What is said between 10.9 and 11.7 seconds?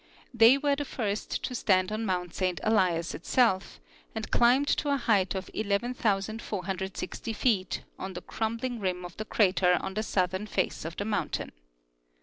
the mountain.